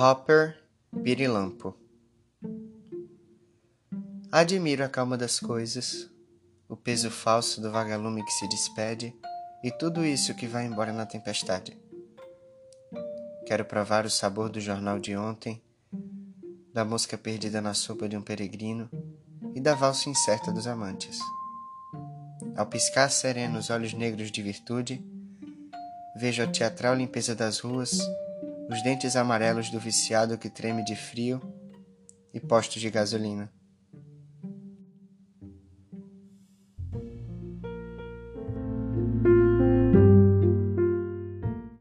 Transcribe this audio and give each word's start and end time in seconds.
Hopper 0.00 0.56
Birilampo 0.92 1.74
Admiro 4.30 4.84
a 4.84 4.88
calma 4.88 5.18
das 5.18 5.40
coisas, 5.40 6.08
o 6.68 6.76
peso 6.76 7.10
falso 7.10 7.60
do 7.60 7.72
vagalume 7.72 8.24
que 8.24 8.30
se 8.30 8.48
despede 8.48 9.12
e 9.64 9.72
tudo 9.72 10.06
isso 10.06 10.36
que 10.36 10.46
vai 10.46 10.66
embora 10.66 10.92
na 10.92 11.04
tempestade. 11.04 11.76
Quero 13.44 13.64
provar 13.64 14.06
o 14.06 14.10
sabor 14.10 14.48
do 14.48 14.60
jornal 14.60 15.00
de 15.00 15.16
ontem, 15.16 15.60
da 16.72 16.84
mosca 16.84 17.18
perdida 17.18 17.60
na 17.60 17.74
sopa 17.74 18.08
de 18.08 18.16
um 18.16 18.22
peregrino 18.22 18.88
e 19.52 19.60
da 19.60 19.74
valsa 19.74 20.08
incerta 20.08 20.52
dos 20.52 20.68
amantes. 20.68 21.18
Ao 22.56 22.66
piscar 22.66 23.10
sereno 23.10 23.58
os 23.58 23.68
olhos 23.68 23.92
negros 23.94 24.30
de 24.30 24.44
virtude, 24.44 25.04
vejo 26.14 26.40
a 26.40 26.46
teatral 26.46 26.94
limpeza 26.94 27.34
das 27.34 27.58
ruas, 27.58 27.98
os 28.68 28.82
dentes 28.82 29.16
amarelos 29.16 29.70
do 29.70 29.80
viciado 29.80 30.36
que 30.36 30.50
treme 30.50 30.84
de 30.84 30.94
frio 30.94 31.40
e 32.34 32.38
postos 32.38 32.82
de 32.82 32.90
gasolina. 32.90 33.50